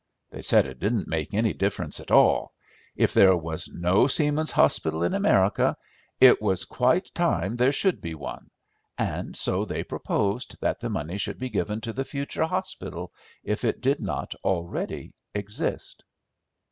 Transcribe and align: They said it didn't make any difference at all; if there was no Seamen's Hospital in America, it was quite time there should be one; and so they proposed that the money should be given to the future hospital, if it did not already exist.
They 0.31 0.41
said 0.41 0.65
it 0.65 0.79
didn't 0.79 1.07
make 1.07 1.31
any 1.31 1.53
difference 1.53 1.99
at 1.99 2.09
all; 2.09 2.55
if 2.95 3.13
there 3.13 3.37
was 3.37 3.67
no 3.67 4.07
Seamen's 4.07 4.49
Hospital 4.49 5.03
in 5.03 5.13
America, 5.13 5.77
it 6.19 6.41
was 6.41 6.65
quite 6.65 7.13
time 7.13 7.55
there 7.55 7.71
should 7.71 8.01
be 8.01 8.15
one; 8.15 8.49
and 8.97 9.35
so 9.37 9.63
they 9.63 9.83
proposed 9.83 10.59
that 10.59 10.79
the 10.79 10.89
money 10.89 11.19
should 11.19 11.37
be 11.37 11.49
given 11.49 11.81
to 11.81 11.93
the 11.93 12.03
future 12.03 12.45
hospital, 12.47 13.13
if 13.43 13.63
it 13.63 13.79
did 13.79 14.01
not 14.01 14.33
already 14.43 15.13
exist. 15.35 16.03